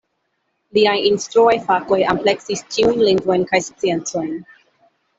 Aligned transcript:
Liaj 0.77 0.95
instruaj 1.09 1.53
fakoj 1.69 2.01
ampleksis 2.15 2.67
ĉiujn 2.73 3.07
lingvojn 3.13 3.49
kaj 3.55 3.63
sciencojn. 3.71 4.39